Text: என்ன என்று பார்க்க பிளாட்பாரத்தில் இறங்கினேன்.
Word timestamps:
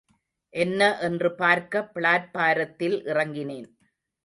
என்ன 0.53 0.97
என்று 0.99 1.29
பார்க்க 1.35 1.83
பிளாட்பாரத்தில் 1.95 2.97
இறங்கினேன். 3.05 3.69